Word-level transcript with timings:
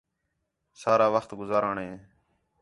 سارا 0.81 1.07
وخت 1.15 1.29
گُزارݨ 1.39 1.75
ہِے 1.83 1.91